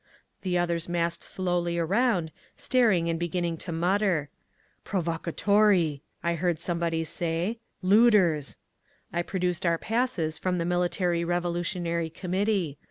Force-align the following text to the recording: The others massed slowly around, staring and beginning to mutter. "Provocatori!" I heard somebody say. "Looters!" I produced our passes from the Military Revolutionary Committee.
The 0.41 0.57
others 0.57 0.89
massed 0.89 1.21
slowly 1.21 1.77
around, 1.77 2.31
staring 2.57 3.07
and 3.07 3.19
beginning 3.19 3.55
to 3.57 3.71
mutter. 3.71 4.29
"Provocatori!" 4.83 6.01
I 6.23 6.33
heard 6.33 6.57
somebody 6.59 7.03
say. 7.03 7.59
"Looters!" 7.83 8.57
I 9.13 9.21
produced 9.21 9.63
our 9.63 9.77
passes 9.77 10.39
from 10.39 10.57
the 10.57 10.65
Military 10.65 11.23
Revolutionary 11.23 12.09
Committee. 12.09 12.79